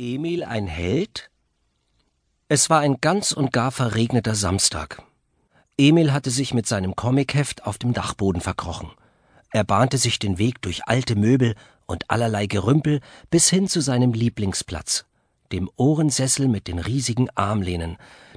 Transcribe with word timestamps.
Emil 0.00 0.44
ein 0.44 0.68
Held? 0.68 1.28
Es 2.46 2.70
war 2.70 2.78
ein 2.78 3.00
ganz 3.00 3.32
und 3.32 3.52
gar 3.52 3.72
verregneter 3.72 4.36
Samstag. 4.36 5.02
Emil 5.76 6.12
hatte 6.12 6.30
sich 6.30 6.54
mit 6.54 6.68
seinem 6.68 6.94
Comicheft 6.94 7.66
auf 7.66 7.78
dem 7.78 7.94
Dachboden 7.94 8.40
verkrochen. 8.40 8.92
Er 9.50 9.64
bahnte 9.64 9.98
sich 9.98 10.20
den 10.20 10.38
Weg 10.38 10.62
durch 10.62 10.86
alte 10.86 11.16
Möbel 11.16 11.56
und 11.86 12.12
allerlei 12.12 12.46
Gerümpel 12.46 13.00
bis 13.30 13.50
hin 13.50 13.66
zu 13.66 13.80
seinem 13.80 14.12
Lieblingsplatz, 14.12 15.04
dem 15.50 15.68
Ohrensessel 15.74 16.46
mit 16.46 16.68
den 16.68 16.78
riesigen 16.78 17.28
Armlehnen, 17.30 17.96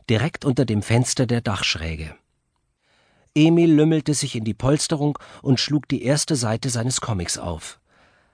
direkt 0.10 0.46
unter 0.46 0.66
dem 0.66 0.82
Fenster 0.82 1.28
der 1.28 1.42
Dachschräge. 1.42 2.16
Emil 3.36 3.72
lümmelte 3.72 4.16
sich 4.16 4.36
in 4.36 4.46
die 4.46 4.56
Polsterung 4.56 5.20
und 5.44 5.60
schlug 5.60 5.88
die 5.90 6.02
erste 6.02 6.36
Seite 6.36 6.72
seines 6.72 7.02
Comics 7.02 7.38
auf. 7.38 7.80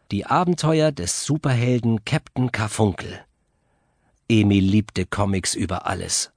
Die 0.10 0.26
Abenteuer 0.26 0.94
des 0.94 1.26
Superhelden 1.26 2.06
Captain 2.06 2.54
Karfunkel. 2.54 3.20
Emil 4.30 4.64
liebte 4.64 5.06
Comics 5.06 5.54
über 5.54 5.86
alles. 5.86 6.32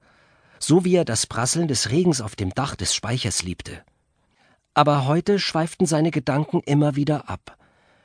So 0.59 0.83
wie 0.83 0.95
er 0.95 1.05
das 1.05 1.25
Prasseln 1.25 1.69
des 1.69 1.89
Regens 1.89 2.19
auf 2.19 2.35
dem 2.35 2.49
Dach 2.49 2.75
des 2.75 2.93
Speichers 2.93 3.43
liebte. 3.43 3.81
Aber 4.73 5.07
heute 5.07 5.39
schweiften 5.39 5.85
seine 5.85 6.11
Gedanken 6.11 6.59
immer 6.65 6.97
wieder 6.97 7.29
ab. 7.29 7.57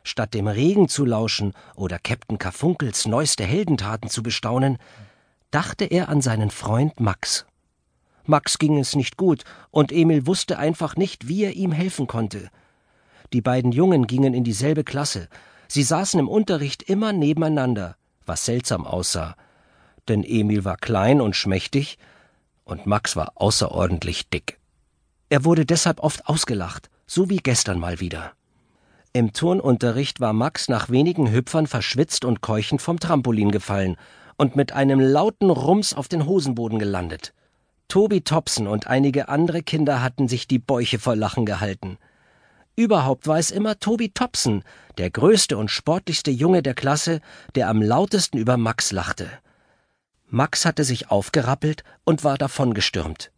Statt 0.05 0.34
dem 0.34 0.47
Regen 0.47 0.87
zu 0.87 1.05
lauschen 1.05 1.52
oder 1.74 1.98
Captain 1.98 2.38
Karfunkels 2.38 3.07
neueste 3.07 3.43
Heldentaten 3.43 4.09
zu 4.09 4.23
bestaunen, 4.23 4.79
dachte 5.51 5.87
er 5.87 6.09
an 6.09 6.23
seinen 6.23 6.51
Freund 6.51 7.01
Max. 7.01 7.45
Max 8.24 8.60
ging 8.60 8.79
es 8.79 8.95
nicht 8.95 9.16
gut, 9.16 9.43
und 9.73 9.91
Emil 9.91 10.29
wusste 10.29 10.60
einfach 10.60 10.95
nicht, 10.95 11.27
wie 11.27 11.43
er 11.43 11.55
ihm 11.55 11.73
helfen 11.73 12.07
konnte. 12.07 12.51
Die 13.33 13.41
beiden 13.41 13.73
Jungen 13.73 14.07
gingen 14.07 14.33
in 14.33 14.45
dieselbe 14.45 14.85
Klasse, 14.85 15.29
Sie 15.69 15.83
saßen 15.83 16.20
im 16.20 16.29
Unterricht 16.29 16.83
immer 16.83 17.12
nebeneinander, 17.12 17.97
was 18.24 18.45
seltsam 18.45 18.87
aussah, 18.87 19.37
denn 20.09 20.24
Emil 20.24 20.65
war 20.65 20.77
klein 20.77 21.20
und 21.20 21.37
schmächtig 21.37 21.98
und 22.65 22.87
Max 22.87 23.16
war 23.16 23.32
außerordentlich 23.37 24.29
dick. 24.29 24.59
Er 25.29 25.45
wurde 25.45 25.66
deshalb 25.66 26.01
oft 26.01 26.29
ausgelacht, 26.29 26.90
so 27.07 27.29
wie 27.30 27.38
gestern 27.38 27.79
mal 27.79 28.01
wieder. 28.01 28.32
Im 29.13 29.32
Turnunterricht 29.32 30.21
war 30.21 30.32
Max 30.32 30.68
nach 30.68 30.90
wenigen 30.90 31.32
Hüpfern 31.32 31.66
verschwitzt 31.66 32.24
und 32.24 32.43
keuchend 32.43 32.83
vom 32.83 33.01
Trampolin 33.01 33.51
gefallen 33.51 33.96
und 34.37 34.57
mit 34.57 34.73
einem 34.73 35.01
lauten 35.01 35.51
Rums 35.51 35.95
auf 35.95 36.09
den 36.09 36.27
Hosenboden 36.27 36.79
gelandet. 36.79 37.33
Tobi 37.88 38.21
Topsen 38.21 38.66
und 38.66 38.88
einige 38.88 39.29
andere 39.29 39.62
Kinder 39.62 40.02
hatten 40.02 40.29
sich 40.29 40.49
die 40.49 40.59
Bäuche 40.59 40.99
vor 40.99 41.16
Lachen 41.16 41.46
gehalten. 41.46 41.99
Überhaupt 42.77 43.27
war 43.27 43.38
es 43.38 43.51
immer 43.51 43.79
Tobi 43.79 44.10
Topsen, 44.10 44.63
der 44.99 45.10
größte 45.10 45.57
und 45.57 45.71
sportlichste 45.71 46.30
Junge 46.30 46.63
der 46.63 46.74
Klasse, 46.74 47.21
der 47.55 47.68
am 47.71 47.80
lautesten 47.80 48.37
über 48.37 48.59
Max 48.59 48.93
lachte. 48.93 49.30
Max 50.29 50.66
hatte 50.66 50.85
sich 50.85 51.10
aufgerappelt 51.10 51.85
und 52.05 52.23
war 52.23 52.37
davongestürmt. 52.37 53.33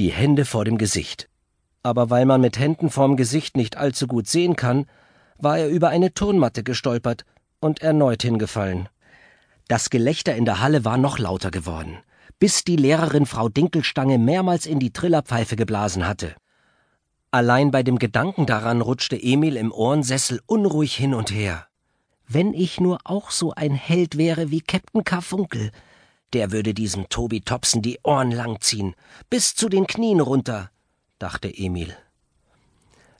Die 0.00 0.10
Hände 0.10 0.44
vor 0.44 0.64
dem 0.64 0.76
Gesicht. 0.76 1.28
Aber 1.84 2.10
weil 2.10 2.24
man 2.26 2.40
mit 2.40 2.58
Händen 2.58 2.90
vorm 2.90 3.16
Gesicht 3.16 3.56
nicht 3.56 3.76
allzu 3.76 4.08
gut 4.08 4.26
sehen 4.26 4.56
kann, 4.56 4.86
war 5.38 5.58
er 5.58 5.68
über 5.68 5.90
eine 5.90 6.12
Turnmatte 6.12 6.64
gestolpert 6.64 7.24
und 7.60 7.80
erneut 7.80 8.22
hingefallen. 8.22 8.88
Das 9.68 9.88
Gelächter 9.88 10.34
in 10.34 10.44
der 10.44 10.60
Halle 10.60 10.84
war 10.84 10.96
noch 10.96 11.18
lauter 11.18 11.52
geworden, 11.52 11.98
bis 12.40 12.64
die 12.64 12.76
Lehrerin 12.76 13.26
Frau 13.26 13.48
Dinkelstange 13.48 14.18
mehrmals 14.18 14.66
in 14.66 14.80
die 14.80 14.92
Trillerpfeife 14.92 15.54
geblasen 15.54 16.08
hatte. 16.08 16.34
Allein 17.34 17.72
bei 17.72 17.82
dem 17.82 17.98
Gedanken 17.98 18.46
daran 18.46 18.80
rutschte 18.80 19.20
Emil 19.20 19.56
im 19.56 19.72
Ohrensessel 19.72 20.40
unruhig 20.46 20.94
hin 20.94 21.14
und 21.14 21.32
her. 21.32 21.66
Wenn 22.28 22.54
ich 22.54 22.80
nur 22.80 23.00
auch 23.02 23.32
so 23.32 23.52
ein 23.52 23.74
Held 23.74 24.16
wäre 24.16 24.52
wie 24.52 24.60
Captain 24.60 25.02
Karfunkel, 25.02 25.72
der 26.32 26.52
würde 26.52 26.74
diesem 26.74 27.08
Tobi 27.08 27.40
Topsen 27.40 27.82
die 27.82 27.98
Ohren 28.04 28.30
langziehen, 28.30 28.94
bis 29.30 29.56
zu 29.56 29.68
den 29.68 29.88
Knien 29.88 30.20
runter, 30.20 30.70
dachte 31.18 31.52
Emil. 31.52 31.96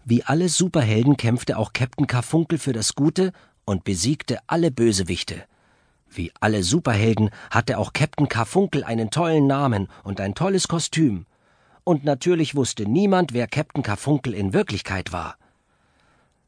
Wie 0.04 0.22
alle 0.22 0.48
Superhelden 0.48 1.16
kämpfte 1.16 1.58
auch 1.58 1.72
Captain 1.72 2.06
Karfunkel 2.06 2.58
für 2.58 2.72
das 2.72 2.94
Gute 2.94 3.32
und 3.64 3.82
besiegte 3.82 4.38
alle 4.46 4.70
Bösewichte. 4.70 5.42
Wie 6.08 6.30
alle 6.38 6.62
Superhelden 6.62 7.30
hatte 7.50 7.78
auch 7.78 7.92
Captain 7.92 8.28
Karfunkel 8.28 8.84
einen 8.84 9.10
tollen 9.10 9.48
Namen 9.48 9.88
und 10.04 10.20
ein 10.20 10.36
tolles 10.36 10.68
Kostüm 10.68 11.26
und 11.84 12.04
natürlich 12.04 12.54
wusste 12.54 12.88
niemand, 12.88 13.32
wer 13.32 13.46
Captain 13.46 13.82
Karfunkel 13.82 14.34
in 14.34 14.52
Wirklichkeit 14.52 15.12
war. 15.12 15.36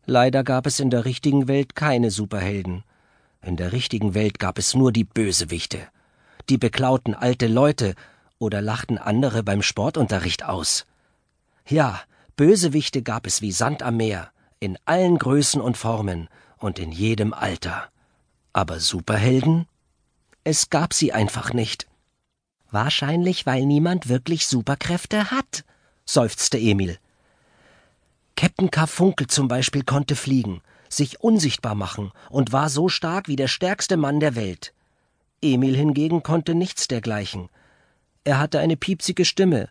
Leider 0.07 0.45
gab 0.45 0.67
es 0.67 0.81
in 0.81 0.91
der 0.91 1.05
richtigen 1.05 1.47
Welt 1.49 1.75
keine 1.75 2.11
Superhelden. 2.11 2.85
In 3.43 3.57
der 3.57 3.73
richtigen 3.73 4.15
Welt 4.15 4.39
gab 4.39 4.59
es 4.59 4.75
nur 4.75 4.93
die 4.93 5.05
Bösewichte. 5.05 5.79
Die 6.49 6.59
beklauten 6.59 7.15
alte 7.15 7.49
Leute 7.49 7.95
oder 8.39 8.63
lachten 8.63 8.99
andere 8.99 9.43
beim 9.43 9.63
Sportunterricht 9.63 10.45
aus. 10.45 10.87
Ja, 11.67 12.01
Bösewichte 12.37 13.03
gab 13.03 13.27
es 13.27 13.43
wie 13.43 13.53
Sand 13.53 13.83
am 13.83 13.97
Meer, 13.97 14.31
in 14.61 14.79
allen 14.85 15.19
Größen 15.19 15.61
und 15.61 15.77
Formen 15.77 16.29
und 16.59 16.79
in 16.79 16.93
jedem 16.93 17.35
Alter. 17.35 17.89
Aber 18.53 18.79
Superhelden? 18.79 19.67
Es 20.45 20.71
gab 20.71 20.95
sie 20.95 21.13
einfach 21.13 21.53
nicht. 21.53 21.89
Wahrscheinlich, 22.71 23.47
weil 23.47 23.65
niemand 23.65 24.09
wirklich 24.09 24.47
Superkräfte 24.47 25.31
hat, 25.31 25.65
seufzte 26.05 26.59
Emil. 26.59 26.99
Captain 28.37 28.71
Karfunkel 28.71 29.29
zum 29.29 29.49
Beispiel 29.49 29.83
konnte 29.83 30.15
fliegen, 30.15 30.61
sich 30.89 31.21
unsichtbar 31.21 31.75
machen 31.75 32.13
und 32.29 32.53
war 32.53 32.69
so 32.69 32.89
stark 32.89 33.29
wie 33.29 33.37
der 33.37 33.49
stärkste 33.49 33.97
Mann 33.97 34.21
der 34.21 34.35
Welt. 34.35 34.75
Emil 35.43 35.77
hingegen 35.77 36.23
konnte 36.23 36.55
nichts 36.55 36.89
dergleichen. 36.89 37.49
Er 38.25 38.39
hatte 38.39 38.59
eine 38.59 38.77
piepsige 38.77 39.25
Stimme, 39.25 39.69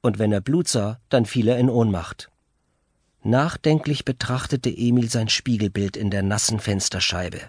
und 0.00 0.18
wenn 0.18 0.32
er 0.32 0.40
Blut 0.40 0.68
sah, 0.68 1.00
dann 1.08 1.26
fiel 1.26 1.48
er 1.48 1.58
in 1.58 1.68
Ohnmacht. 1.68 2.30
Nachdenklich 3.22 4.04
betrachtete 4.04 4.70
Emil 4.70 5.10
sein 5.10 5.28
Spiegelbild 5.28 5.96
in 5.96 6.10
der 6.10 6.22
nassen 6.22 6.60
Fensterscheibe. 6.60 7.40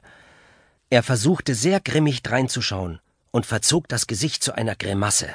Er 0.90 1.04
versuchte 1.04 1.54
sehr 1.54 1.80
grimmig 1.80 2.24
dreinzuschauen, 2.24 3.00
und 3.38 3.46
verzog 3.46 3.88
das 3.88 4.08
Gesicht 4.08 4.44
zu 4.44 4.54
einer 4.54 4.76
Grimasse. 4.76 5.30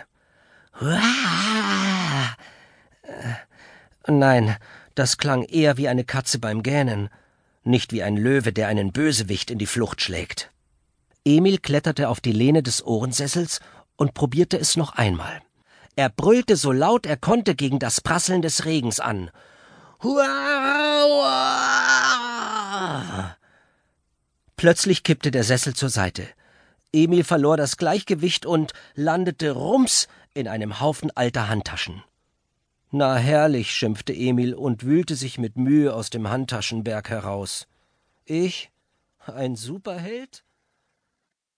Uah! 0.80 2.34
Nein, 4.08 4.56
das 4.96 5.18
klang 5.18 5.44
eher 5.44 5.76
wie 5.76 5.86
eine 5.86 6.02
Katze 6.02 6.40
beim 6.40 6.64
Gähnen, 6.64 7.10
nicht 7.62 7.92
wie 7.92 8.02
ein 8.02 8.16
Löwe, 8.16 8.52
der 8.52 8.66
einen 8.66 8.90
Bösewicht 8.90 9.52
in 9.52 9.58
die 9.58 9.66
Flucht 9.66 10.00
schlägt. 10.00 10.50
Emil 11.24 11.58
kletterte 11.58 12.08
auf 12.08 12.20
die 12.20 12.32
Lehne 12.32 12.64
des 12.64 12.84
Ohrensessels 12.84 13.60
und 13.94 14.14
probierte 14.14 14.58
es 14.58 14.76
noch 14.76 14.96
einmal. 14.96 15.40
Er 15.94 16.08
brüllte 16.08 16.56
so 16.56 16.72
laut 16.72 17.06
er 17.06 17.16
konnte 17.16 17.54
gegen 17.54 17.78
das 17.78 18.00
Prasseln 18.00 18.42
des 18.42 18.64
Regens 18.64 18.98
an. 18.98 19.30
Huah! 20.02 20.26
Plötzlich 24.56 25.04
kippte 25.04 25.30
der 25.30 25.44
Sessel 25.44 25.74
zur 25.74 25.88
Seite. 25.88 26.26
Emil 26.92 27.24
verlor 27.24 27.56
das 27.56 27.76
Gleichgewicht 27.76 28.46
und 28.46 28.72
landete 28.94 29.52
rums 29.52 30.08
in 30.34 30.48
einem 30.48 30.80
Haufen 30.80 31.10
alter 31.14 31.48
Handtaschen. 31.48 32.02
Na 32.90 33.16
herrlich, 33.16 33.72
schimpfte 33.72 34.12
Emil 34.12 34.54
und 34.54 34.84
wühlte 34.84 35.16
sich 35.16 35.38
mit 35.38 35.56
Mühe 35.56 35.94
aus 35.94 36.10
dem 36.10 36.28
Handtaschenberg 36.28 37.08
heraus. 37.08 37.66
Ich? 38.26 38.70
Ein 39.18 39.56
Superheld? 39.56 40.44